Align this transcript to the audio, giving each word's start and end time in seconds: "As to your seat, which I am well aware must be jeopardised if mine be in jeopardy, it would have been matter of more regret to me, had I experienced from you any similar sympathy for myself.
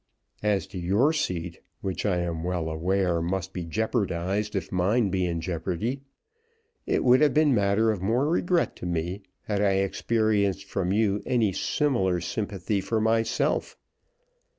"As 0.41 0.65
to 0.73 0.79
your 0.79 1.13
seat, 1.13 1.59
which 1.81 2.07
I 2.07 2.17
am 2.21 2.43
well 2.43 2.69
aware 2.71 3.21
must 3.21 3.53
be 3.53 3.65
jeopardised 3.65 4.55
if 4.55 4.71
mine 4.71 5.11
be 5.11 5.27
in 5.27 5.41
jeopardy, 5.41 6.01
it 6.87 7.03
would 7.03 7.21
have 7.21 7.35
been 7.35 7.53
matter 7.53 7.91
of 7.91 8.01
more 8.01 8.27
regret 8.27 8.75
to 8.77 8.87
me, 8.87 9.21
had 9.43 9.61
I 9.61 9.73
experienced 9.73 10.65
from 10.65 10.91
you 10.91 11.21
any 11.27 11.53
similar 11.53 12.19
sympathy 12.19 12.81
for 12.81 12.99
myself. 12.99 13.77